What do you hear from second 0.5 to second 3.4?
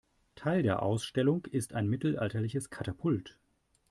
der Ausstellung ist ein mittelalterliches Katapult.